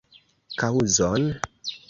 [0.61, 1.29] Kaŭzon?